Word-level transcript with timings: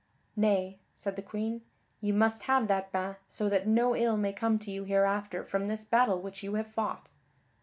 "Nay," 0.35 0.79
said 0.95 1.15
the 1.15 1.21
Queen, 1.21 1.61
"you 2.01 2.11
must 2.11 2.45
have 2.45 2.67
that 2.67 2.91
bain 2.91 3.17
so 3.27 3.47
that 3.49 3.67
no 3.67 3.95
ill 3.95 4.17
may 4.17 4.33
come 4.33 4.57
to 4.57 4.71
you 4.71 4.83
hereafter 4.83 5.43
from 5.43 5.65
this 5.67 5.85
battle 5.85 6.19
which 6.19 6.41
you 6.41 6.55
have 6.55 6.65
fought." 6.71 7.11